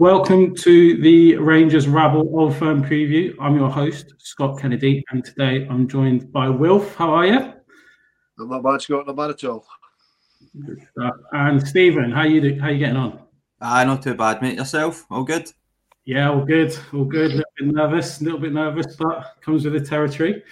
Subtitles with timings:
[0.00, 3.34] Welcome to the Rangers Rabble Old Firm Preview.
[3.40, 6.94] I'm your host, Scott Kennedy, and today I'm joined by Wilf.
[6.94, 7.52] How are you?
[8.38, 9.08] I'm not bad, Scott.
[9.08, 9.66] Not bad at all.
[11.32, 13.18] And Stephen, how you do, how you getting on?
[13.60, 14.56] Ah, not too bad, mate.
[14.56, 15.04] Yourself?
[15.10, 15.50] All good?
[16.04, 17.32] Yeah, all good, all good.
[17.32, 20.44] A little bit nervous, a little bit nervous, but comes with the territory.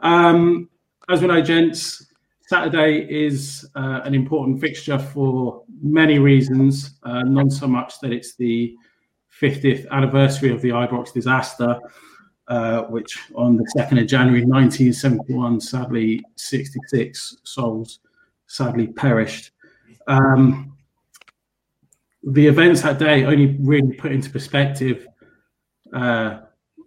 [0.00, 0.70] Um,
[1.10, 2.08] as we know, gents,
[2.48, 6.98] Saturday is uh, an important fixture for many reasons.
[7.02, 8.74] Uh, not so much that it's the
[9.40, 11.78] 50th anniversary of the Ibrox disaster,
[12.48, 18.00] uh, which on the 2nd of January 1971, sadly, 66 souls
[18.46, 19.52] sadly perished.
[20.06, 20.76] Um,
[22.22, 25.06] the events that day only really put into perspective
[25.94, 26.40] uh,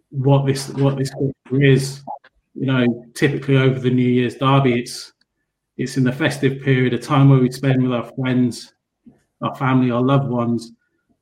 [0.09, 1.11] what this what this
[1.51, 2.03] is.
[2.53, 5.13] You know, typically over the New Year's derby, it's
[5.77, 8.73] it's in the festive period, a time where we spend with our friends,
[9.41, 10.73] our family, our loved ones,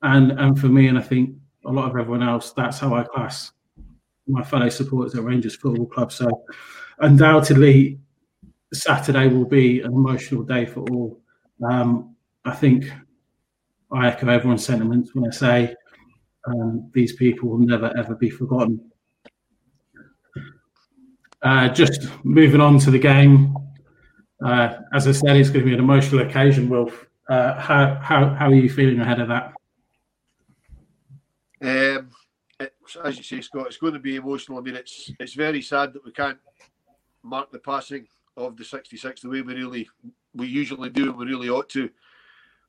[0.02, 3.04] and and for me, and I think a lot of everyone else, that's how I
[3.04, 3.52] class
[4.26, 6.12] my fellow supporters at Rangers Football Club.
[6.12, 6.28] So,
[7.00, 7.98] undoubtedly,
[8.72, 11.20] Saturday will be an emotional day for all.
[11.68, 12.90] Um, I think
[13.92, 15.74] I echo everyone's sentiments when I say
[16.46, 18.90] um, these people will never ever be forgotten.
[21.42, 23.54] Uh, just moving on to the game.
[24.44, 26.68] Uh, as I said, it's going to be an emotional occasion.
[26.68, 29.52] Wilf, uh, how how how are you feeling ahead of that?
[31.62, 32.10] Um,
[33.04, 34.58] as you say, Scott, it's going to be emotional.
[34.58, 36.38] I mean, it's it's very sad that we can't
[37.22, 38.06] mark the passing
[38.36, 39.88] of the 66 the way we really
[40.34, 41.90] we usually do we really ought to,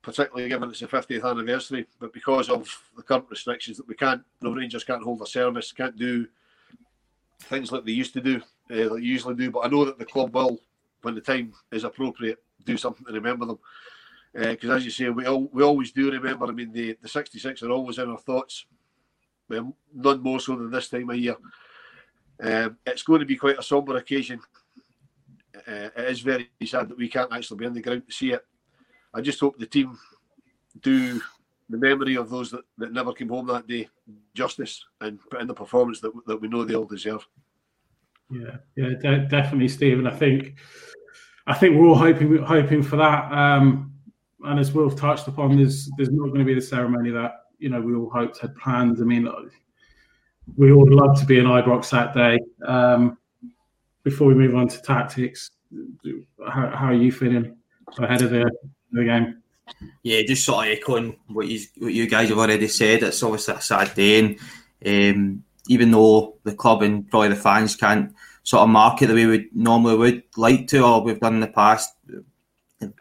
[0.02, 1.86] particularly given it's the 50th anniversary.
[2.00, 5.72] But because of the current restrictions that we can't, the Rangers can't hold a service,
[5.72, 6.28] can't do
[7.44, 9.52] things like they used to do, uh, they usually do.
[9.52, 10.60] But I know that the club will,
[11.02, 13.60] when the time is appropriate, do something to remember them.
[14.34, 16.46] Because as you say, we all, we always do remember.
[16.46, 18.66] I mean, the, the 66 are always in our thoughts,
[19.94, 21.36] none more so than this time of year.
[22.42, 24.40] Um, it's going to be quite a somber occasion.
[25.56, 28.32] Uh, it is very sad that we can't actually be in the ground to see
[28.32, 28.46] it.
[29.14, 29.98] I just hope the team
[30.82, 31.22] do
[31.70, 33.88] the memory of those that, that never came home that day
[34.34, 37.28] justice and put in the performance that, that we know they all deserve.
[38.30, 40.08] Yeah, yeah, de- definitely, Stephen.
[40.08, 40.56] I think,
[41.48, 43.32] I think we're all hoping hoping for that.
[43.32, 43.94] Um,
[44.44, 47.70] and as Wilf touched upon, there's there's not going to be the ceremony that you
[47.70, 48.98] know we all hoped had planned.
[49.00, 49.30] I mean,
[50.58, 52.40] we all love to be in Ibrox that day.
[52.66, 53.18] Um,
[54.04, 55.52] before we move on to tactics,
[56.40, 57.56] how, how are you feeling
[58.00, 58.50] ahead of the,
[58.92, 59.42] the game?
[60.02, 63.04] Yeah, just sort of echoing what you what you guys have already said.
[63.04, 67.76] It's obviously a sad day, and um, even though the club and probably the fans
[67.76, 71.42] can't sort of market the way we normally would like to, or we've done in
[71.42, 71.94] the past,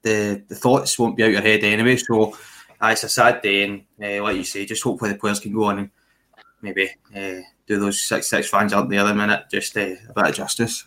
[0.03, 1.97] the the thoughts won't be out your head anyway.
[1.97, 2.37] So
[2.83, 5.65] it's a sad day, and uh, like you say, just hopefully the players can go
[5.65, 5.91] on and
[6.63, 10.27] maybe uh, do those six six fans out the other minute, just uh, a bit
[10.29, 10.85] of justice.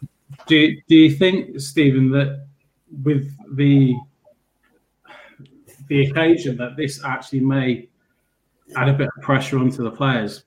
[0.47, 2.47] Do you, do you think, Stephen, that
[3.03, 3.95] with the
[5.87, 7.87] the occasion that this actually may
[8.75, 10.43] add a bit of pressure onto the players?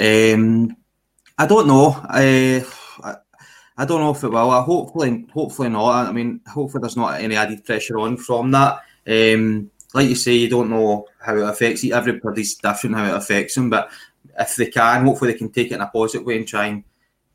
[0.00, 0.76] Um,
[1.38, 2.00] I don't know.
[2.04, 2.64] I,
[3.04, 3.16] I,
[3.76, 4.50] I don't know if it will.
[4.50, 6.08] I hopefully, hopefully not.
[6.08, 8.80] I mean, hopefully there's not any added pressure on from that.
[9.06, 11.94] Um, like you say, you don't know how it affects you.
[11.94, 13.90] Everybody's different how it affects them, but
[14.38, 16.84] if they can, hopefully they can take it in a positive way and try and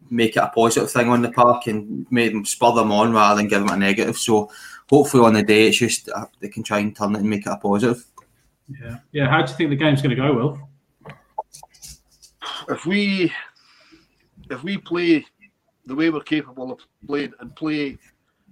[0.09, 3.37] make it a positive thing on the park and make them spur them on rather
[3.37, 4.17] than give them a negative.
[4.17, 4.49] So
[4.89, 7.45] hopefully on the day, it's just uh, they can try and turn it and make
[7.45, 8.03] it a positive.
[8.69, 9.29] Yeah, yeah.
[9.29, 10.69] How do you think the game's going to go, Will?
[12.69, 13.31] If we
[14.49, 15.25] if we play
[15.85, 17.97] the way we're capable of playing and play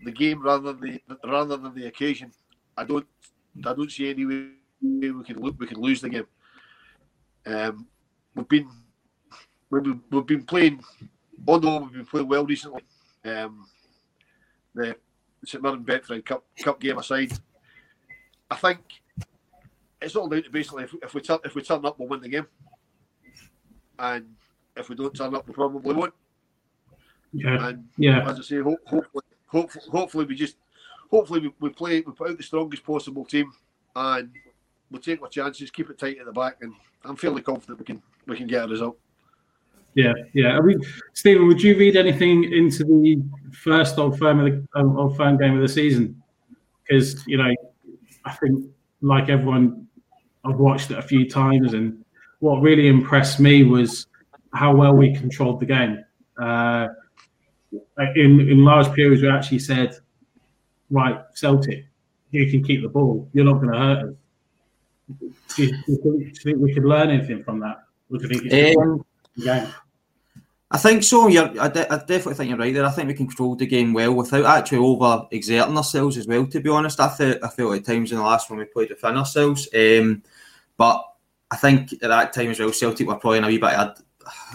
[0.04, 2.32] the game rather than the rather than the occasion,
[2.77, 3.07] I don't
[3.66, 4.48] I don't see any way
[4.81, 6.27] we can we can lose the game.
[7.45, 7.88] Um,
[8.36, 8.69] we've been
[9.69, 10.83] we've, we've been playing
[11.48, 12.81] although we've been playing well recently.
[13.24, 13.68] Um,
[14.74, 14.95] the
[15.45, 17.31] St Mirren Betfred Cup Cup game aside,
[18.50, 18.80] I think
[20.01, 22.22] it's all down to basically if, if we turn if we turn up, we'll win
[22.22, 22.48] the game,
[24.00, 24.25] and
[24.75, 26.13] if we don't turn up, we probably won't.
[27.33, 30.56] Yeah, And yeah, as I say, hope, hopefully, hopefully, hopefully we just
[31.10, 33.52] hopefully we, we play we put out the strongest possible team,
[33.96, 34.30] and
[34.92, 36.74] we'll take our chances, keep it tight at the back, and
[37.04, 38.98] I'm fairly confident we can we can get a result.
[39.96, 40.57] yeah, yeah.
[40.57, 40.80] I mean,
[41.13, 43.22] Stephen, would you read anything into the
[43.52, 46.22] first Old Firm of the Old Firm game of the season?
[46.84, 47.54] Because you know,
[48.25, 48.66] I think
[49.01, 49.88] like everyone,
[50.44, 52.04] I've watched it a few times, and
[52.40, 54.08] what really impressed me was
[54.54, 56.04] how well we controlled the game.
[56.42, 56.88] Uh,
[58.16, 59.98] in in large periods, we actually said,
[60.90, 61.86] "Right, Celtic,
[62.32, 63.28] you can keep the ball.
[63.34, 64.16] You're not going to hurt us."
[65.56, 67.84] Do you, do you think- do you think we could learn anything from that?
[68.12, 69.06] Do you think it's Um,
[69.44, 69.68] game?
[70.72, 71.28] I think so.
[71.28, 72.86] You're, I, de- I definitely think you're right there.
[72.86, 76.46] I think we controlled the game well without actually over exerting ourselves as well.
[76.48, 78.90] To be honest, I felt I felt at times in the last one we played
[78.90, 79.70] within ourselves.
[79.74, 80.24] Um,
[80.76, 81.04] but
[81.52, 84.02] I think at that time as well, Celtic were probably in a wee bit of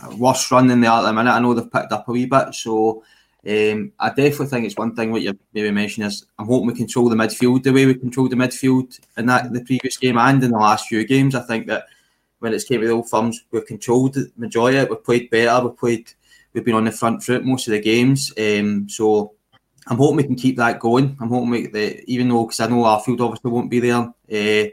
[0.03, 1.31] a worse run than they are at the minute.
[1.31, 3.05] I know they've picked up a wee bit, so
[3.49, 6.75] um, I definitely think it's one thing what you maybe mentioned is I'm hoping we
[6.75, 10.45] control the midfield the way we controlled the midfield in that the previous game and
[10.45, 11.35] in the last few games.
[11.35, 11.87] I think that
[12.41, 14.87] when it's came to the old firms, we've controlled the majority.
[14.89, 15.67] We've played better.
[15.67, 16.13] We've played.
[16.53, 18.33] We've been on the front foot most of the games.
[18.37, 19.35] Um, so
[19.87, 21.17] I'm hoping we can keep that going.
[21.21, 24.71] I'm hoping we, the, even though because I know Arfield obviously won't be there, uh,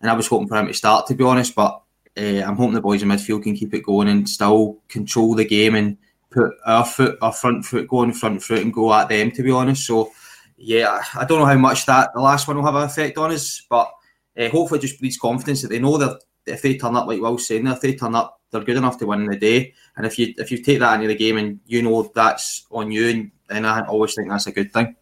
[0.00, 1.54] and I was hoping for him to start to be honest.
[1.54, 1.82] But
[2.16, 5.44] uh, I'm hoping the boys in midfield can keep it going and still control the
[5.44, 5.98] game and
[6.30, 9.30] put our foot, our front foot, go on front foot and go at them.
[9.30, 10.10] To be honest, so
[10.56, 13.30] yeah, I don't know how much that the last one will have an effect on
[13.30, 13.90] us, but
[14.36, 17.46] uh, hopefully just breeds confidence that they know that if they turn up like Will's
[17.46, 19.74] saying, if they turn up, they're good enough to win the day.
[19.96, 22.90] And if you if you take that into the game and you know that's on
[22.90, 24.96] you, and, and I always think that's a good thing.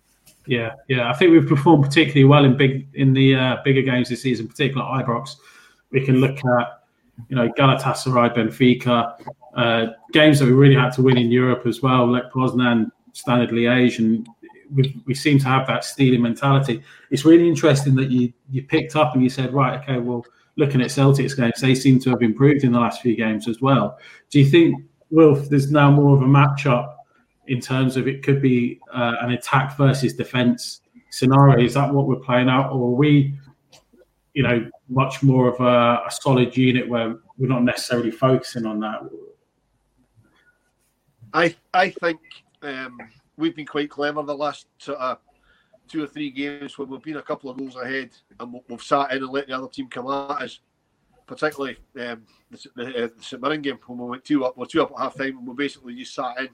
[0.46, 1.11] Yeah, yeah.
[1.11, 4.49] I think we've performed particularly well in big in the uh, bigger games this season,
[4.49, 5.37] particularly at Ibrox.
[5.90, 6.82] We can look at
[7.28, 9.14] you know Galatasaray, Benfica,
[9.54, 13.50] uh, games that we really had to win in Europe as well, like Poznan, Standard
[13.50, 14.28] Liège, and
[14.74, 16.82] we, we seem to have that stealing mentality.
[17.10, 20.24] It's really interesting that you you picked up and you said, right, okay, well,
[20.56, 23.60] looking at Celtic's games, they seem to have improved in the last few games as
[23.60, 23.98] well.
[24.30, 26.94] Do you think, Wilf, there's now more of a matchup
[27.46, 30.80] in terms of it could be uh, an attack versus defense
[31.10, 31.64] scenario?
[31.64, 33.38] Is that what we're playing out, or are we,
[34.36, 38.78] you know, much more of a, a solid unit where we're not necessarily focusing on
[38.80, 39.00] that?
[41.32, 42.20] I I think
[42.60, 42.98] um,
[43.38, 47.48] we've been quite clever the last two or three games when we've been a couple
[47.48, 50.43] of goals ahead and we- we've sat in and let the other team come at
[50.43, 50.60] us.
[51.26, 54.66] Particularly um, the, the, uh, the St Mirren game when we went two up, we're
[54.66, 56.50] two up at half time and we basically just sat in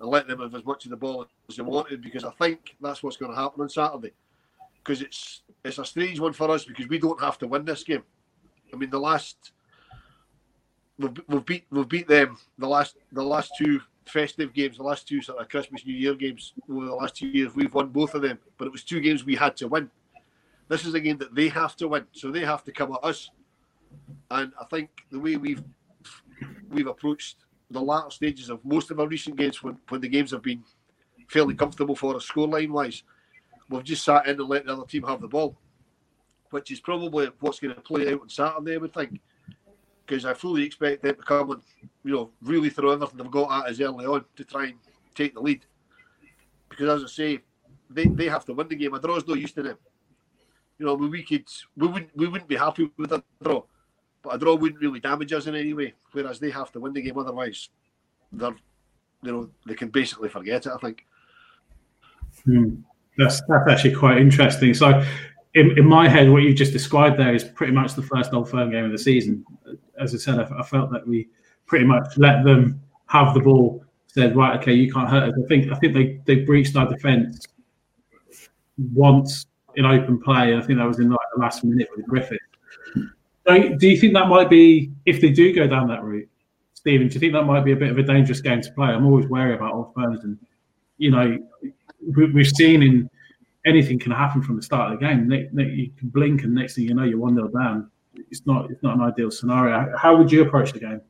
[0.00, 2.74] and let them have as much of the ball as they wanted because I think
[2.80, 4.12] that's what's going to happen on Saturday.
[4.86, 7.82] Because it's it's a strange one for us because we don't have to win this
[7.82, 8.04] game.
[8.72, 9.52] I mean, the last
[10.98, 15.08] we've, we've beat we've beat them the last the last two festive games, the last
[15.08, 17.54] two sort of Christmas New Year games over the last two years.
[17.54, 19.90] We've won both of them, but it was two games we had to win.
[20.68, 23.04] This is a game that they have to win, so they have to come at
[23.04, 23.30] us.
[24.30, 25.62] And I think the way we've
[26.70, 27.38] we've approached
[27.70, 30.62] the latter stages of most of our recent games, when, when the games have been
[31.28, 33.02] fairly comfortable for us scoreline wise,
[33.68, 35.56] we've just sat in and let the other team have the ball,
[36.50, 39.20] which is probably what's going to play out on Saturday, I would think
[40.06, 41.62] because I fully expect them to come and
[42.04, 44.74] you know really throw everything they've got at us early on to try and
[45.14, 45.64] take the lead.
[46.68, 47.40] Because as I say,
[47.90, 48.94] they, they have to win the game.
[48.94, 49.78] A draw's no use to them.
[50.78, 51.46] You know, we, could
[51.76, 53.62] we wouldn't we wouldn't be happy with a draw,
[54.22, 55.94] but a draw wouldn't really damage us in any way.
[56.12, 57.70] Whereas they have to win the game, otherwise
[58.32, 58.54] they're
[59.22, 60.72] you know they can basically forget it.
[60.72, 61.06] I think.
[62.44, 62.74] Hmm.
[63.18, 64.74] That's that's actually quite interesting.
[64.74, 65.02] So,
[65.54, 68.50] in, in my head, what you just described there is pretty much the first Old
[68.50, 69.44] Firm game of the season.
[69.98, 71.28] As I said, I, I felt that we
[71.66, 73.82] pretty much let them have the ball.
[74.08, 75.34] Said, right, okay, you can't hurt us.
[75.42, 77.46] I think I think they they breached our defence
[78.92, 79.46] once
[79.76, 80.56] in open play.
[80.56, 82.38] I think that was in like the last minute with Griffith.
[83.46, 86.28] So, do you think that might be if they do go down that route,
[86.74, 87.08] Stephen?
[87.08, 88.88] Do you think that might be a bit of a dangerous game to play?
[88.88, 90.38] I'm always wary about old firms, and
[90.98, 91.38] you know,
[92.14, 93.10] we, we've seen in
[93.64, 95.30] anything can happen from the start of the game.
[95.30, 97.90] You can blink, and next thing you know, you're one 0 down.
[98.30, 99.96] It's not it's not an ideal scenario.
[99.96, 101.00] How would you approach the game?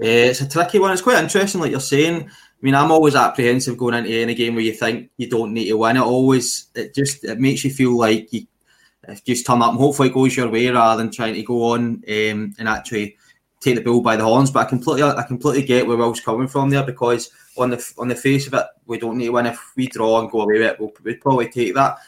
[0.00, 0.92] Uh, it's a tricky one.
[0.92, 2.28] It's quite interesting, like you're saying.
[2.28, 5.68] I mean, I'm always apprehensive going into any game where you think you don't need
[5.68, 5.96] to win.
[5.96, 8.46] It always it just it makes you feel like you
[9.08, 11.72] you just turn up and hopefully it goes your way rather than trying to go
[11.72, 13.16] on um, and actually
[13.60, 14.50] take the bull by the horns.
[14.50, 18.08] But I completely I completely get where Will's coming from there because on the on
[18.08, 19.46] the face of it, we don't need to win.
[19.46, 21.98] If we draw and go away with it, we'll, we'd probably take that.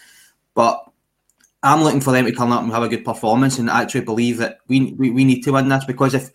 [0.55, 0.85] But
[1.63, 4.39] I'm looking for them to come up and have a good performance and actually believe
[4.39, 6.31] that we, we, we need to win this because if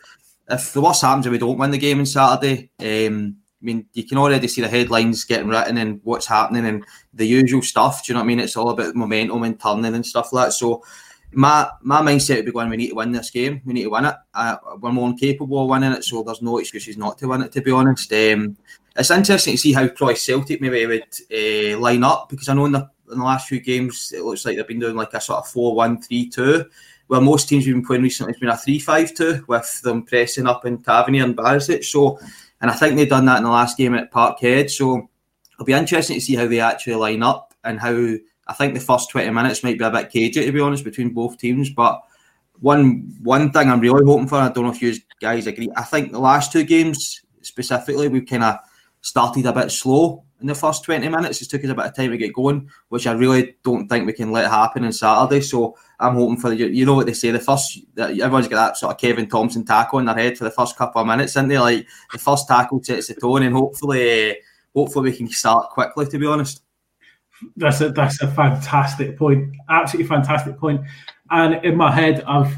[0.50, 3.86] if the worst happens and we don't win the game on Saturday, um, I mean,
[3.94, 8.06] you can already see the headlines getting written and what's happening and the usual stuff.
[8.06, 8.40] Do you know what I mean?
[8.42, 10.52] It's all about momentum and turning and stuff like that.
[10.52, 10.84] So
[11.32, 13.62] my my mindset would be going, we need to win this game.
[13.66, 14.16] We need to win it.
[14.34, 17.42] Uh, we're more than capable of winning it, so there's no excuses not to win
[17.42, 18.12] it, to be honest.
[18.12, 18.58] Um,
[18.96, 22.66] it's interesting to see how probably Celtic maybe would uh, line up because I know
[22.66, 25.22] in the, in the last few games it looks like they've been doing like a
[25.22, 26.66] sort of 4 1 3 2
[27.08, 30.04] where most teams we've been playing recently has been a 3 5 2 with them
[30.04, 31.84] pressing up in Tavernier and Barisic.
[31.84, 32.20] So,
[32.62, 34.70] and I think they've done that in the last game at Parkhead.
[34.70, 35.10] So
[35.54, 38.16] it'll be interesting to see how they actually line up and how
[38.48, 41.14] I think the first 20 minutes might be a bit cagey, to be honest, between
[41.14, 41.70] both teams.
[41.70, 42.02] But
[42.60, 45.84] one one thing I'm really hoping for, I don't know if you guys agree, I
[45.84, 48.58] think the last two games specifically, we've kind of
[49.04, 51.42] started a bit slow in the first 20 minutes.
[51.42, 54.06] It took us a bit of time to get going, which I really don't think
[54.06, 55.42] we can let happen on Saturday.
[55.42, 56.68] So I'm hoping for you.
[56.68, 60.00] You know what they say, the first everyone's got that sort of Kevin Thompson tackle
[60.00, 61.60] in their head for the first couple of minutes, isn't they?
[61.60, 64.38] Like the first tackle sets the tone, and hopefully,
[64.74, 66.08] hopefully we can start quickly.
[66.08, 66.64] To be honest,
[67.58, 69.54] That's a that's a fantastic point.
[69.70, 70.82] Absolutely fantastic point.
[71.30, 72.56] And in my head, I've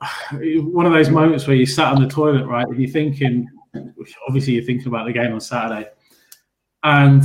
[0.32, 3.48] one of those moments where you sat on the toilet, right, and you're thinking,
[4.26, 5.88] obviously you're thinking about the game on Saturday,
[6.82, 7.22] and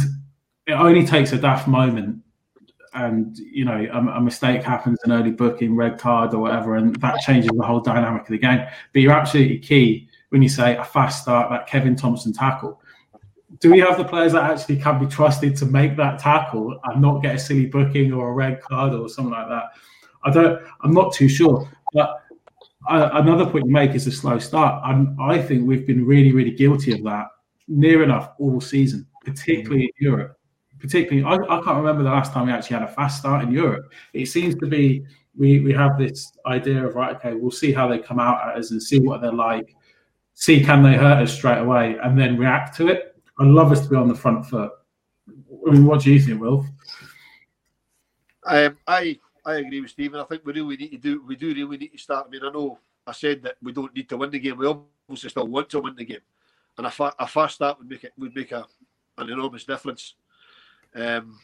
[0.65, 2.21] it only takes a daft moment,
[2.93, 6.95] and you know a, a mistake happens, an early booking, red card or whatever, and
[6.97, 8.65] that changes the whole dynamic of the game.
[8.93, 12.81] But you're absolutely key when you say a fast start, that Kevin Thompson tackle.
[13.59, 17.01] Do we have the players that actually can be trusted to make that tackle and
[17.01, 19.63] not get a silly booking or a red card or something like that?
[20.23, 20.61] I don't.
[20.81, 22.23] I'm not too sure, but
[22.89, 24.83] another point you make is a slow start.
[25.19, 27.27] I think we've been really, really guilty of that
[27.67, 30.37] near enough all season, particularly in Europe.
[30.79, 33.51] Particularly, I, I can't remember the last time we actually had a fast start in
[33.51, 33.91] Europe.
[34.13, 35.03] It seems to be
[35.35, 38.57] we we have this idea of right, okay, we'll see how they come out at
[38.57, 39.75] us and see what they're like,
[40.33, 43.15] see can they hurt us straight away, and then react to it.
[43.39, 44.71] I'd love us to be on the front foot.
[45.67, 46.65] I mean, what do you think, Will?
[48.45, 50.19] Um, I I agree with Stephen.
[50.19, 52.25] I think we really need to do we do really need to start.
[52.27, 54.57] I mean, I know I said that we don't need to win the game.
[54.57, 56.25] We obviously still want to win the game,
[56.77, 58.65] and a, fa- a fast start would make it would make a,
[59.17, 60.15] an enormous difference.
[60.93, 61.39] Um,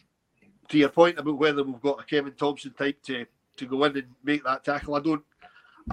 [0.68, 3.96] to your point about whether we've got a Kevin Thompson type to to go in
[3.96, 5.24] and make that tackle, I don't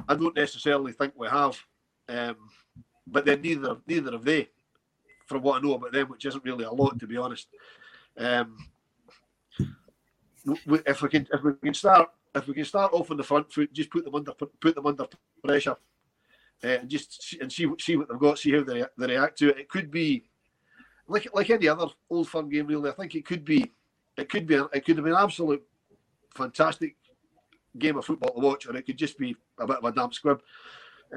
[0.08, 1.56] I don't necessarily think we have.
[2.08, 2.36] Um,
[3.06, 4.48] but then neither neither have they,
[5.26, 7.46] from what I know about them, which isn't really a lot to be honest.
[8.18, 8.56] Um,
[10.86, 13.52] if we can if we can start if we can start off on the front
[13.52, 15.06] foot, just put them under put them under
[15.44, 15.76] pressure,
[16.64, 19.06] uh, and just see, and see what- see what they've got, see how they, they
[19.06, 19.58] react to it.
[19.58, 20.24] It could be
[21.08, 22.90] like like any other old firm game, really.
[22.90, 23.72] I think it could be
[24.16, 25.62] it could be it could have been an absolute
[26.34, 26.96] fantastic
[27.78, 30.14] game of football to watch, or it could just be a bit of a damp
[30.14, 30.40] squib.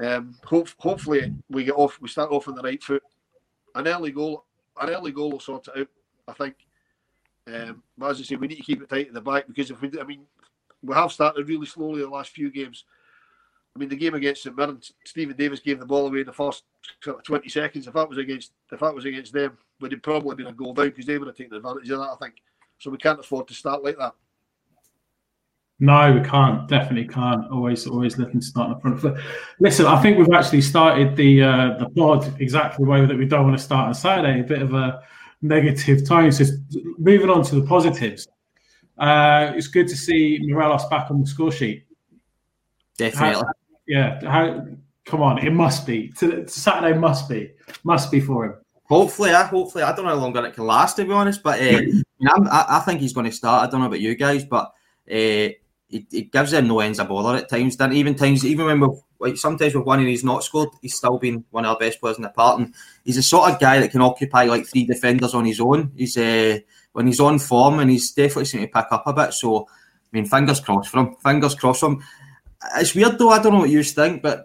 [0.02, 3.02] Um, hope, hopefully we get off we start off on the right foot.
[3.76, 4.44] An early goal,
[4.80, 5.88] an early goal will sort it out.
[6.26, 6.63] I think.
[7.46, 9.70] Um, but as I say, we need to keep it tight at the back because
[9.70, 10.22] if we, I mean,
[10.82, 12.84] we have started really slowly the last few games.
[13.76, 16.32] I mean, the game against St Mirren, Stephen Davis gave the ball away in the
[16.32, 16.62] first
[17.02, 17.86] sort of twenty seconds.
[17.86, 20.72] If that was against, if that was against them, we'd have probably been a goal
[20.72, 22.10] down because they would have taken advantage of that.
[22.10, 22.34] I think
[22.78, 22.90] so.
[22.90, 24.14] We can't afford to start like that.
[25.80, 26.68] No, we can't.
[26.68, 27.50] Definitely can't.
[27.50, 29.24] Always, always looking to start on the front foot.
[29.58, 33.26] Listen, I think we've actually started the uh, the pod exactly the way that we
[33.26, 34.40] don't want to start on Saturday.
[34.40, 35.02] A bit of a
[35.42, 36.32] negative tone.
[36.32, 36.44] So
[36.98, 38.28] moving on to the positives.
[38.98, 41.84] Uh, it's good to see Morelos back on the score sheet.
[42.96, 43.42] definitely.
[43.42, 43.52] How-
[43.86, 44.30] yeah.
[44.30, 44.66] How?
[45.04, 46.08] Come on, it must be.
[46.18, 47.52] To, Saturday must be.
[47.82, 48.54] Must be for him.
[48.84, 51.60] Hopefully, I hopefully I don't know how long it can last to be honest, but
[51.60, 51.80] uh,
[52.30, 53.66] I'm, I, I think he's going to start.
[53.66, 54.66] I don't know about you guys, but
[55.10, 55.52] uh,
[55.90, 57.76] it, it gives him no ends of bother at times.
[57.76, 58.88] Then even times, even when we
[59.24, 61.98] like sometimes with one and he's not scored, he's still been one of our best
[61.98, 62.60] players in the part.
[62.60, 65.92] And he's the sort of guy that can occupy like three defenders on his own.
[65.96, 66.58] He's uh,
[66.92, 69.32] when he's on form and he's definitely seeming to pick up a bit.
[69.32, 69.66] So I
[70.12, 71.16] mean, fingers crossed for him.
[71.16, 72.04] Fingers crossed for him.
[72.76, 73.30] It's weird though.
[73.30, 74.44] I don't know what you think, but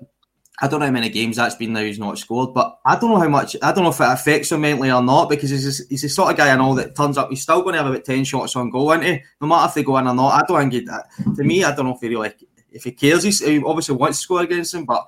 [0.61, 3.11] I don't know how many games that's been now he's not scored, but I don't
[3.11, 3.55] know how much.
[3.61, 6.31] I don't know if it affects him mentally or not because he's he's the sort
[6.31, 7.29] of guy I know that turns up.
[7.29, 9.23] He's still going to have about ten shots on goal, isn't he?
[9.41, 10.41] No matter if they go in or not.
[10.41, 11.63] I don't think he, to me.
[11.63, 12.31] I don't know if he really
[12.71, 13.23] if he cares.
[13.23, 15.07] He's, he obviously wants to score against him, but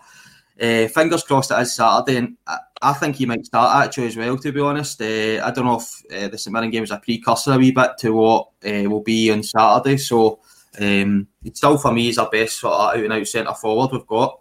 [0.61, 4.17] uh, fingers crossed it is Saturday, and I, I, think he might start actually as
[4.17, 4.37] well.
[4.37, 6.97] To be honest, uh, I don't know if uh, the St Mirren game is a
[6.97, 9.97] precursor a wee bit to what will be on Saturday.
[9.97, 10.39] So
[10.79, 14.05] um, still for me is our best sort of out and out centre forward we've
[14.05, 14.39] got.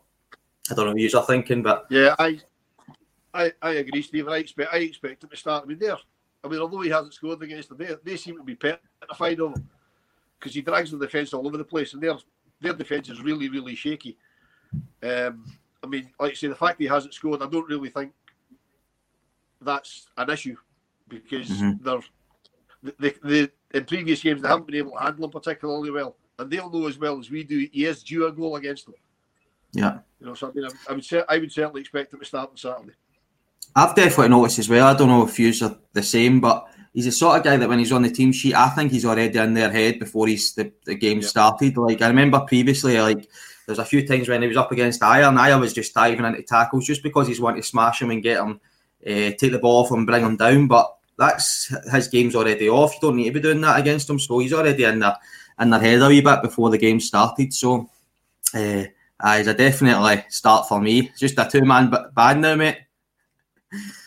[0.71, 2.41] I don't know what you are thinking, but yeah, I,
[3.35, 4.29] I, I agree, Steve.
[4.29, 5.65] I expect, I expect him to start.
[5.65, 5.97] I mean, there.
[6.43, 9.57] I mean, although he hasn't scored against them, they, they seem to be petrified of
[9.57, 9.69] him
[10.39, 12.17] because he drags the defence all over the place, and their
[12.61, 14.17] their defence is really, really shaky.
[15.03, 15.45] Um,
[15.83, 18.13] I mean, like I say, the fact he hasn't scored, I don't really think
[19.61, 20.57] that's an issue
[21.09, 21.85] because mm-hmm.
[21.85, 22.01] they're
[22.99, 26.51] they, they, in previous games they haven't been able to handle him particularly well, and
[26.51, 28.95] they'll know as well as we do he is due a goal against them.
[29.73, 29.99] Yeah.
[30.21, 32.51] You know, so I mean, I, I would I would certainly expect him to start
[32.51, 32.93] on Saturday.
[33.75, 34.87] I've definitely noticed as well.
[34.87, 37.69] I don't know if you are the same, but he's the sort of guy that
[37.69, 40.55] when he's on the team sheet, I think he's already in their head before he's
[40.55, 41.29] the, the game yeah.
[41.29, 41.77] started.
[41.77, 43.29] Like I remember previously, like
[43.67, 46.25] there's a few times when he was up against Ajer, and Ajer was just diving
[46.25, 48.61] into tackles just because he's wanting to smash him and get him,
[49.07, 50.67] uh, take the ball off him, bring him down.
[50.67, 52.95] But that's his game's already off.
[52.95, 54.19] You don't need to be doing that against him.
[54.19, 55.17] So he's already in their
[55.61, 57.53] in their head a wee bit before the game started.
[57.55, 57.89] So.
[58.53, 58.85] Uh,
[59.23, 61.01] uh, he's a definitely start for me.
[61.01, 62.79] It's just a two man band now, mate.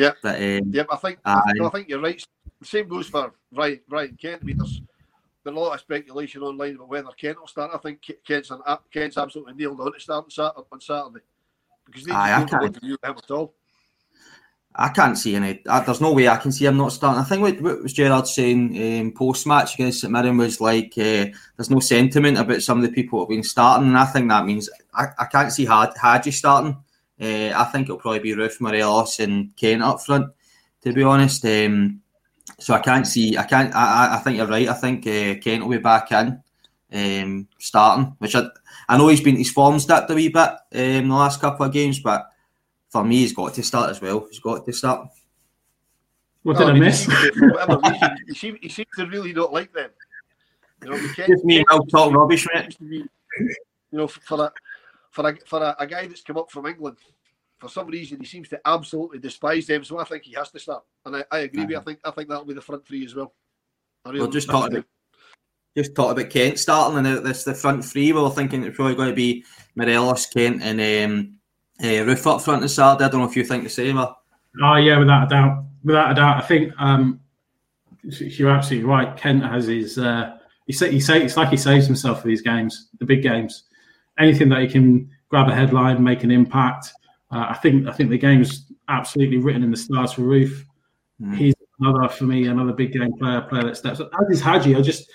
[0.00, 0.86] Yeah, but, um, yep.
[0.90, 2.24] I think uh, I think you're right.
[2.62, 4.40] Same goes for Ryan, Ryan Kent.
[4.40, 4.80] I mean, there's
[5.44, 7.72] been a lot of speculation online about whether Kent will start.
[7.74, 11.24] I think Kent's an, Kent's absolutely nailed on to start on Saturday, on Saturday
[11.84, 13.52] because they Aye, don't want to him at all.
[14.74, 15.60] I can't see any.
[15.66, 17.20] Uh, there's no way I can see him not starting.
[17.20, 20.94] I think what, what was Gerrard saying um, post match against St Mirren was like
[20.96, 24.06] uh, there's no sentiment about some of the people that have been starting, and I
[24.06, 26.78] think that means I, I can't see Had, Hagi starting.
[27.20, 30.32] Uh, I think it'll probably be Roofe, Morelos, and Kane up front.
[30.82, 32.00] To be honest, um,
[32.58, 33.36] so I can't see.
[33.36, 33.74] I can't.
[33.74, 34.68] I, I think you're right.
[34.68, 36.42] I think uh, Kent will be back in
[36.92, 38.46] um, starting, which I,
[38.88, 41.72] I know he's been his form's dipped a wee bit um, the last couple of
[41.72, 42.26] games, but
[42.88, 44.26] for me, he's got to start as well.
[44.28, 45.08] He's got to start.
[46.42, 47.04] What did I, mean, I miss?
[48.28, 49.90] he, seems, he seems to really not like them.
[50.82, 52.76] You know, Just me out talk rubbish, mate.
[52.80, 53.06] you
[53.92, 54.52] know, for a
[55.10, 56.96] for a for a, a, guy that's come up from England,
[57.58, 59.84] for some reason he seems to absolutely despise them.
[59.84, 60.82] So I think he has to start.
[61.04, 61.78] And I, I agree with you.
[61.78, 63.34] I think I think that'll be the front three as well.
[64.06, 64.84] Really we'll just talk about
[65.76, 68.12] just talk about Kent starting, and this the front three.
[68.12, 69.44] We were thinking it's probably going to be
[69.76, 71.34] Morelos, Kent, and um,
[71.80, 73.04] uh, Roofe up front and Saturday.
[73.04, 73.98] I don't know if you think the same.
[73.98, 74.16] Or...
[74.62, 76.42] Oh yeah, without a doubt, without a doubt.
[76.42, 77.20] I think um,
[78.02, 79.16] you're absolutely right.
[79.16, 79.98] Kent has his.
[79.98, 83.22] Uh, he say he say it's like he saves himself for these games, the big
[83.22, 83.64] games.
[84.20, 86.92] Anything that he can grab a headline, make an impact.
[87.30, 90.64] Uh, I think I think the game's absolutely written in the stars for Roofe.
[91.20, 91.36] Mm.
[91.36, 94.10] He's another for me, another big game player, player that steps up.
[94.20, 94.76] As is Hagi.
[94.76, 95.10] I just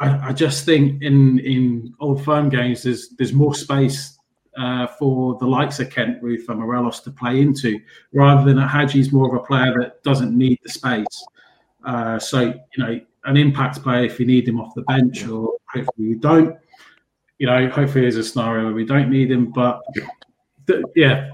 [0.00, 4.18] I, I, just think in in old firm games there's there's more space
[4.58, 7.80] uh, for the likes of Kent, Roofe, and Morelos to play into,
[8.12, 11.26] rather than Hagi's more of a player that doesn't need the space.
[11.84, 15.54] Uh, so you know, an impact player if you need him off the bench, or
[15.72, 16.56] hopefully you don't.
[17.38, 19.80] You know, hopefully there's a scenario where we don't need him, but
[20.66, 21.30] th- yeah,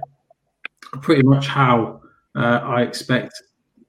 [1.03, 2.03] pretty much how
[2.37, 3.33] uh, I expect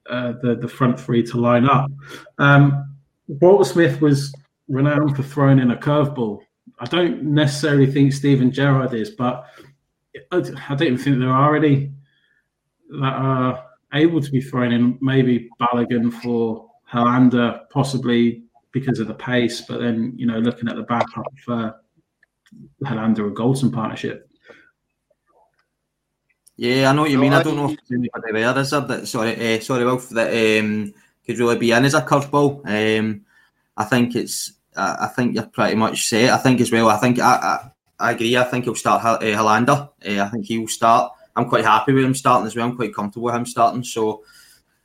[0.08, 1.90] uh, the the front three to line up.
[2.38, 2.96] Um,
[3.28, 4.34] Walter Smith was
[4.68, 6.40] renowned for throwing in a curveball
[6.78, 9.46] I don't necessarily think Steven Gerrard is, but
[10.30, 11.92] I don't even think there are any
[13.00, 14.98] that are able to be thrown in.
[15.00, 20.76] Maybe Balogun for Helander, possibly because of the pace, but then you know, looking at
[20.76, 21.74] the back, prefer
[22.84, 24.28] Helander or Goldson partnership.
[26.56, 27.34] Yeah, I know what you mean.
[27.34, 30.94] I don't know if anybody there is there that sorry, uh, sorry, Wilf, that um,
[31.26, 32.62] could really be in as a curveball.
[32.64, 33.26] Um,
[33.76, 36.30] I think it's I, think you're pretty much set.
[36.30, 36.88] I think as well.
[36.88, 37.70] I think I, I,
[38.08, 38.36] I agree.
[38.36, 39.18] I think he'll start uh.
[39.22, 41.12] Uh, I think he'll start.
[41.34, 42.66] I'm quite happy with him starting as well.
[42.66, 43.84] I'm quite comfortable with him starting.
[43.84, 44.24] So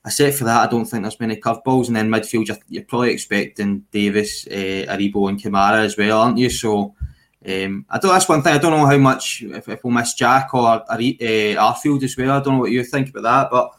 [0.03, 1.87] I said for that, I don't think there's many curveballs.
[1.87, 6.37] And then midfield, you're, you're probably expecting Davis, uh, Aribo, and Kamara as well, aren't
[6.37, 6.49] you?
[6.49, 6.95] So
[7.43, 8.11] um, I don't.
[8.11, 8.53] That's one thing.
[8.53, 12.31] I don't know how much if, if we'll miss Jack or uh, Arfield as well.
[12.31, 13.71] I don't know what you think about that, but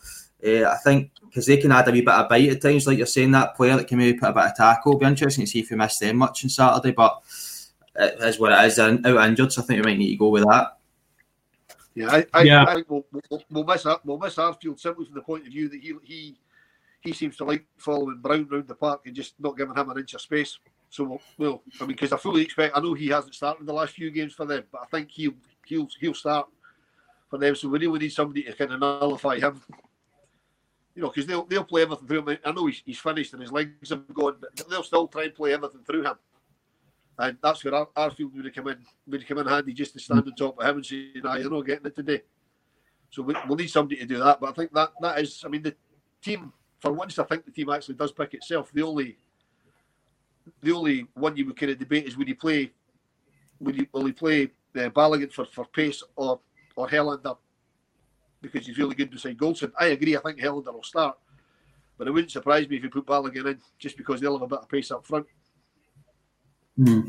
[0.46, 2.98] uh, I think because they can add a wee bit of bite at times, like
[2.98, 4.92] you're saying, that player that can maybe put a bit of tackle.
[4.92, 7.22] It'll be interesting to see if we miss them much on Saturday, but
[7.94, 8.77] it is what it is.
[8.77, 10.77] They're out injured, so I think we might need to go with that.
[11.94, 12.64] Yeah, I, I, Yeah.
[12.64, 15.53] I think we'll, we'll, we'll miss Ar- we'll miss Arfield simply from the point of
[15.53, 16.37] view that he he
[17.01, 19.98] he seems to like following Brown round the park and just not giving him an
[19.98, 20.59] inch of space.
[20.92, 22.76] So we'll, I mean, because I fully expect.
[22.76, 25.33] I know he hasn't started the last few games for them, but I think he'll
[25.64, 26.48] he'll he'll start
[27.31, 27.57] for them.
[27.57, 29.62] So we really need somebody to kind of nullify him.
[30.94, 32.38] You know, because they'll they'll play everything through him.
[32.44, 35.35] I know he's, he's finished and his legs have gone, but they'll still try and
[35.35, 36.16] play everything through him.
[37.18, 39.94] And that's where Ar- Arfield would have come in would have come in handy just
[39.94, 42.20] to stand on top of him and say, "Nah, you're not getting it today."
[43.09, 44.40] So we, we'll need somebody to do that.
[44.40, 45.74] But I think that that is, I mean, the
[46.20, 48.70] team for once, I think the team actually does pick itself.
[48.74, 49.16] The only
[50.62, 52.72] the only one you would kind of debate is would he play
[53.61, 56.40] would he will he play uh, Balogun for, for pace or
[56.76, 57.37] or Helander
[58.40, 59.72] because he's really good beside Goldson.
[59.78, 60.16] I agree.
[60.16, 61.16] I think Helander will start,
[61.96, 64.46] but it wouldn't surprise me if you put Balogun in just because they'll have a
[64.48, 65.26] bit of pace up front.
[66.76, 67.00] Hmm.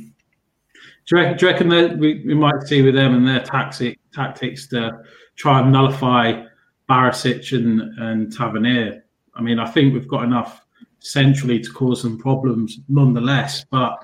[1.05, 3.41] Do you reckon, do you reckon that we, we might see with them and their
[3.41, 5.03] tactic, tactics to
[5.35, 6.43] try and nullify
[6.89, 9.03] Barisic and, and Tavernier?
[9.35, 10.62] I mean, I think we've got enough
[11.03, 14.03] centrally to cause some problems nonetheless, but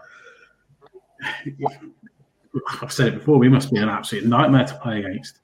[2.82, 5.40] I've said it before, we must be an absolute nightmare to play against.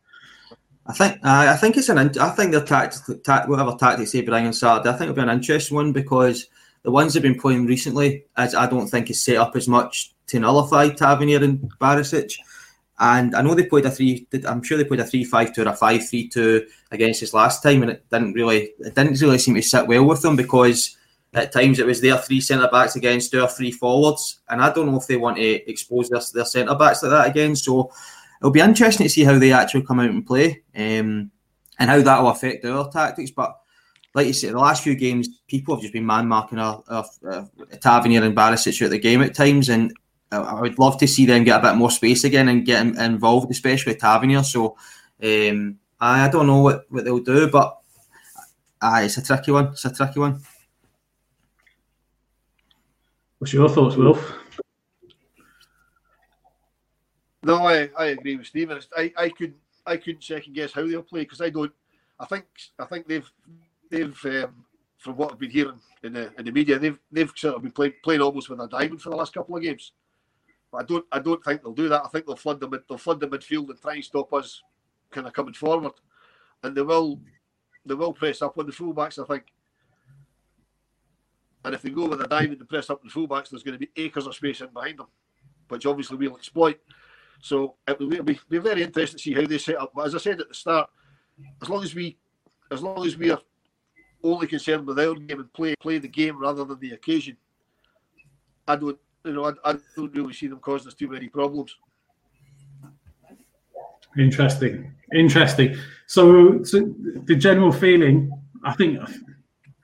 [0.87, 4.21] I think I I think it's an I think the tactics ta- whatever tactics they
[4.21, 6.47] bring on Saturday, I think it'll be an interesting one because
[6.83, 10.13] the ones they've been playing recently, as I don't think is set up as much
[10.27, 12.37] to nullify Tavernier and Barisic.
[12.99, 14.27] And I know they played a three.
[14.47, 18.05] I'm sure they played a three-five-two or a five-three-two against us last time, and it
[18.09, 20.95] didn't really it didn't really seem to sit well with them because
[21.35, 24.89] at times it was their three centre backs against our three forwards, and I don't
[24.89, 27.55] know if they want to expose their, their centre backs like that again.
[27.55, 27.91] So
[28.39, 31.31] it'll be interesting to see how they actually come out and play, um,
[31.79, 33.31] and how that will affect our tactics.
[33.31, 33.57] But
[34.13, 37.05] like you said, the last few games, people have just been man marking our, our,
[37.29, 37.49] our
[37.81, 39.93] Tavernier and Barisic at the game at times, and
[40.31, 43.51] I- would love to see them get a bit more space again and get involved,
[43.51, 44.43] especially Tavernier.
[44.43, 44.77] So
[45.21, 47.77] um, I, I don't know what, what they'll do, but
[48.81, 49.67] aye, it's a tricky one.
[49.67, 50.41] It's a tricky one.
[53.45, 54.33] What's your thoughts, Wilf?
[57.43, 58.79] No, I, I agree with Stephen.
[58.97, 61.71] I, I couldn't I couldn't second guess how they'll play because I don't.
[62.19, 62.45] I think
[62.79, 63.31] I think they've
[63.91, 64.65] they've um,
[64.97, 67.71] from what I've been hearing in the in the media they've they've sort of been
[67.71, 69.91] playing playing almost with a diamond for the last couple of games.
[70.71, 72.01] But I don't I don't think they'll do that.
[72.03, 74.63] I think they'll flood the they'll flood the midfield and try and stop us
[75.11, 75.93] kind of coming forward,
[76.63, 77.19] and they will
[77.85, 79.21] they will press up on the fullbacks.
[79.21, 79.43] I think.
[81.65, 83.79] And if they go with a diamond and press up the fullbacks, there's going to
[83.79, 85.07] be acres of space in behind them,
[85.67, 86.79] which obviously we'll exploit.
[87.41, 89.91] So it will be, be very interesting to see how they set up.
[89.95, 90.89] But as I said at the start,
[91.61, 92.17] as long as we,
[92.71, 93.41] as long as we are
[94.23, 97.35] only concerned with our game and play play the game rather than the occasion,
[98.67, 101.75] I don't, you know, I, I don't really see them causing us too many problems.
[104.17, 105.75] Interesting, interesting.
[106.05, 106.93] So, so
[107.25, 108.31] the general feeling,
[108.63, 108.99] I think,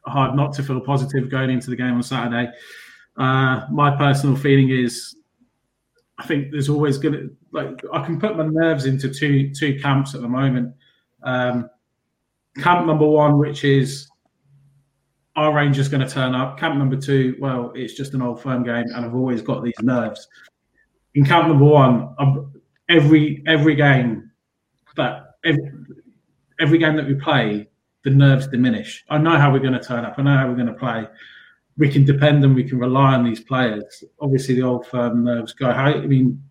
[0.06, 2.52] hard not to feel positive going into the game on Saturday.
[3.18, 5.16] Uh, my personal feeling is,
[6.18, 9.80] I think there's always going to like I can put my nerves into two two
[9.80, 10.74] camps at the moment.
[11.24, 11.70] Um,
[12.58, 14.10] camp number one, which is
[15.36, 16.60] our Rangers going to turn up.
[16.60, 19.80] Camp number two, well, it's just an old firm game, and I've always got these
[19.82, 20.28] nerves.
[21.16, 22.54] In camp number one, I'm,
[22.90, 24.32] every every game
[24.96, 25.72] that every,
[26.60, 27.70] every game that we play,
[28.04, 29.04] the nerves diminish.
[29.10, 30.16] I know how we're going to turn up.
[30.18, 31.06] I know how we're going to play.
[31.78, 34.04] We can depend and we can rely on these players.
[34.20, 35.72] Obviously, the old firm nerves go.
[35.72, 36.44] How, I mean,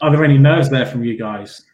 [0.00, 1.64] are there any nerves there from you guys?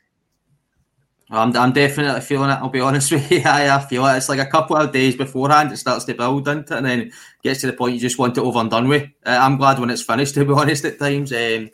[1.30, 2.54] I'm, I'm definitely feeling it.
[2.54, 3.42] I'll be honest with you.
[3.44, 4.16] I, I feel it.
[4.16, 6.76] It's like a couple of days beforehand it starts to build, doesn't it?
[6.76, 9.08] And then gets to the point you just want it over and done with.
[9.24, 11.32] Uh, I'm glad when it's finished, to be honest, at times.
[11.32, 11.70] Um,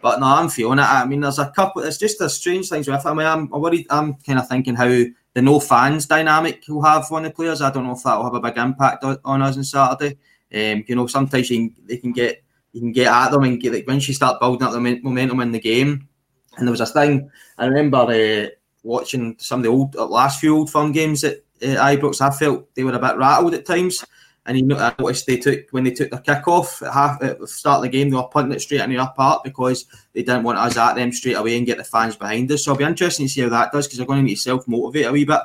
[0.00, 0.82] but no, I'm feeling it.
[0.82, 1.82] I mean, there's a couple.
[1.82, 3.06] It's just a strange things with it.
[3.06, 3.86] I mean, I'm worried.
[3.90, 7.62] I'm kind of thinking how the no fans dynamic will have on the players.
[7.62, 10.18] I don't know if that will have a big impact on, on us on Saturday.
[10.54, 12.42] Um, you know, sometimes you can, they can get
[12.72, 15.40] you can get at them and get like once you start building up the momentum
[15.40, 16.08] in the game.
[16.56, 18.48] And there was a thing I remember uh,
[18.82, 22.20] watching some of the old uh, last few old firm games at uh, Ibrox.
[22.20, 24.04] I felt they were a bit rattled at times.
[24.44, 27.22] And you know, I noticed they took when they took their kick off at half
[27.22, 29.86] at the start of the game, they were punting it straight into our part because
[30.14, 32.64] they didn't want us at them straight away and get the fans behind us.
[32.64, 34.40] So it'll be interesting to see how that does because they're going to need to
[34.40, 35.40] self motivate a wee bit.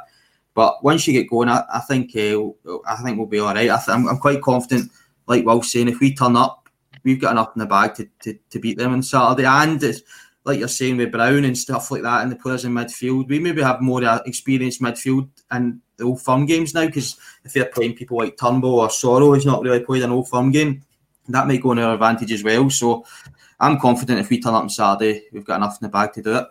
[0.56, 2.48] But once you get going, I, I think uh,
[2.88, 3.70] I think we'll be all right.
[3.70, 4.92] I I'm quite confident.
[5.28, 6.68] Like Will's saying, if we turn up,
[7.04, 9.46] we've got enough in the bag to, to, to beat them on Saturday.
[9.46, 9.84] And
[10.48, 13.40] like you're saying with Brown and stuff like that, and the players in midfield, we
[13.40, 17.66] maybe have more uh, experienced midfield and the old firm games now because if they're
[17.66, 20.84] playing people like Turnbull or Soro, who's not really played an old firm game,
[21.28, 22.70] that might go in our advantage as well.
[22.70, 23.06] So
[23.60, 26.22] I'm confident if we turn up on Saturday, we've got enough in the bag to
[26.22, 26.48] do it.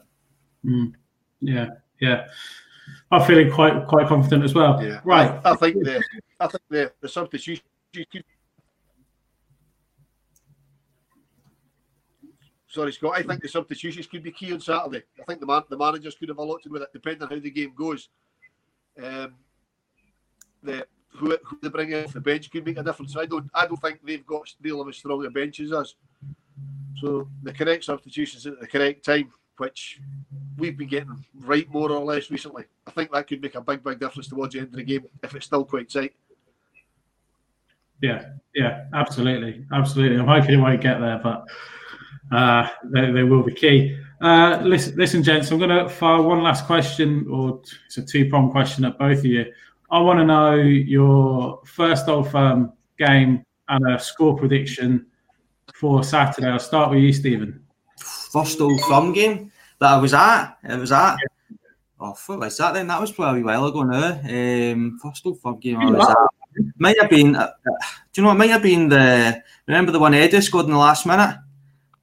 [0.64, 0.92] Mm.
[1.40, 1.68] Yeah,
[2.00, 2.26] yeah.
[3.11, 4.82] I'm feeling quite quite confident as well.
[4.82, 5.40] Yeah, Right.
[5.44, 6.02] I, I think the
[6.40, 7.64] I think the the substitution.
[12.76, 13.14] Sorry, Scott.
[13.16, 15.02] I think the substitutions could be key on Saturday.
[15.18, 17.22] I think the man, the managers could have a lot to do with it, depending
[17.22, 18.10] on how the game goes.
[19.02, 19.36] Um,
[20.62, 23.16] the who, who they bring off the bench could make a difference.
[23.16, 25.94] I don't I don't think they've got still of as strong a bench as us.
[27.00, 29.98] So the correct substitutions at the correct time, which
[30.58, 32.64] we've been getting right more or less recently.
[32.86, 35.06] I think that could make a big, big difference towards the end of the game
[35.22, 36.12] if it's still quite tight.
[38.02, 40.18] Yeah, yeah, absolutely, absolutely.
[40.18, 41.46] I'm hoping it won't get there, but
[42.32, 43.98] uh, they, they will be key.
[44.20, 45.50] Uh, listen, listen, gents.
[45.50, 49.26] I'm going to fire one last question, or it's a two-pronged question at both of
[49.26, 49.52] you.
[49.90, 55.06] I want to know your first Old Firm game and a score prediction
[55.74, 56.48] for Saturday.
[56.48, 57.62] I'll start with you, Stephen.
[58.32, 60.56] First Old Firm game that I was at.
[60.64, 61.16] It was at.
[62.00, 62.88] Oh, what was that then?
[62.88, 64.20] That was probably a while ago now.
[64.22, 66.16] Um, first Old Firm game I was at.
[66.78, 67.36] Might have been.
[67.36, 67.70] Uh, uh,
[68.12, 68.32] do you know?
[68.32, 69.42] It might have been the.
[69.66, 71.38] Remember the one Eddie scored in the last minute.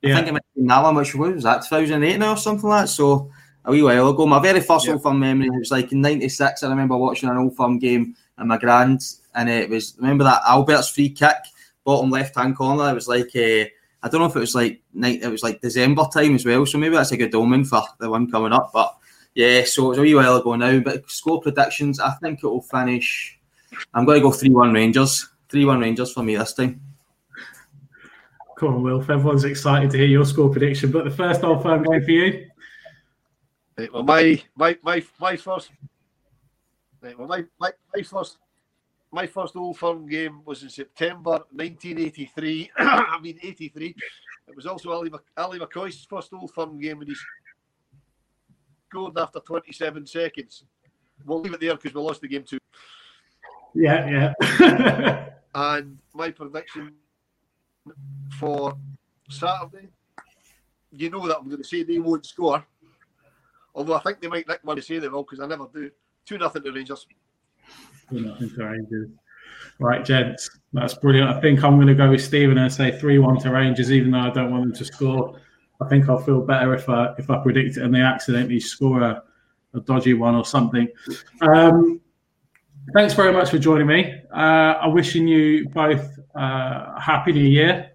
[0.04, 2.89] I think it been that one, which was that 2008 now or something like that.
[2.89, 3.32] So
[3.66, 4.26] a wee while ago.
[4.26, 4.94] My very first Yeah.
[4.94, 6.63] Old Firm memory it was like in '96.
[6.63, 9.02] I remember watching an Old Firm game and my grand,
[9.36, 11.38] and it was remember that Albertz free kick,
[11.84, 12.89] bottom left hand corner.
[12.89, 13.66] It was like uh,
[14.04, 15.24] I don't know if it was like night.
[15.24, 16.66] It was like December time as well.
[16.66, 18.72] So maybe that's a good omen for the one coming up.
[18.74, 18.96] But
[19.34, 20.80] yeah, so it was a wee while ago now.
[20.80, 23.39] But score predictions, I think it will finish.
[23.94, 25.30] I'm going to go three-one Rangers.
[25.50, 26.80] Three-one Rangers for me this time.
[28.63, 29.10] Come on, Wilf.
[29.10, 32.49] Everyone's excited to hear your score prediction, but the first Old Firm game for you.
[33.78, 35.69] Right, well, my my my my first,
[37.02, 38.38] right, well, my, my my first,
[39.12, 42.71] my first Old Firm game was in September 1983.
[42.78, 43.93] I mean 83.
[44.47, 47.15] It was also Ali, Mc- Ali McCoist's first Old Firm game, and he
[48.89, 50.63] scored after 27 seconds.
[51.26, 52.60] We'll leave it there because we lost the game too.
[53.76, 55.30] Yeah, yeah.
[55.56, 56.93] And my prediction
[58.39, 58.78] for
[59.30, 59.89] Saturday,
[60.91, 62.65] you know that I'm going to say they won't score.
[63.76, 65.89] Although I think they might nick one to say they will because I never do.
[66.26, 67.08] 2 nothing to Rangers.
[68.10, 69.10] 2 Nothing to Rangers.
[69.80, 71.30] Right, gents, that's brilliant.
[71.30, 74.19] I think I'm going to go with Stephen and say three-one to Rangers, even though
[74.19, 75.39] I don't want them to score.
[75.82, 79.02] I think I'll feel better if I if I predict it and they accidentally score
[79.02, 79.24] a,
[79.74, 80.88] a dodgy one or something.
[81.41, 82.00] Um,
[82.93, 84.22] thanks very much for joining me.
[84.34, 87.91] Uh, I'm wishing you both uh, happy New Year.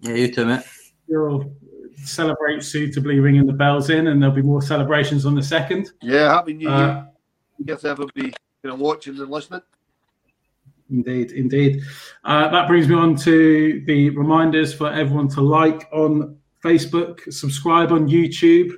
[0.00, 0.62] Yeah, you too, mate.
[1.08, 1.52] You'll
[2.04, 5.90] celebrate suitably, ringing the bells in, and there'll be more celebrations on the second.
[6.02, 7.08] Yeah, happy New Uh, Year.
[7.64, 9.62] Guess everybody you know, watching and listening.
[10.90, 11.82] Indeed, indeed.
[12.24, 17.90] Uh, that brings me on to the reminders for everyone to like on Facebook, subscribe
[17.92, 18.72] on YouTube,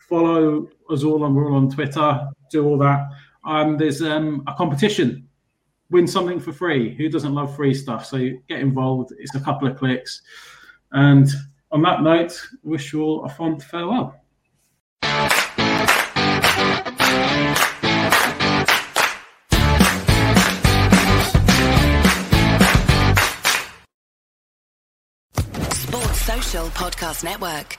[0.00, 3.08] follow us all on we're all on Twitter, do all that.
[3.46, 5.28] Um, there's um, a competition.
[5.90, 6.96] Win something for free.
[6.96, 8.04] Who doesn't love free stuff?
[8.04, 9.12] So get involved.
[9.18, 10.20] It's a couple of clicks.
[10.90, 11.28] And
[11.70, 14.20] on that note, wish you all a fond farewell.
[25.72, 27.78] Sports Social Podcast Network.